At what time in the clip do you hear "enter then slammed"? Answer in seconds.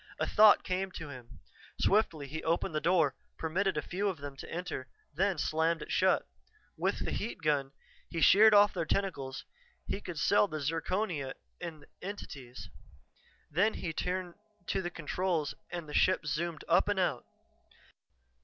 4.51-5.83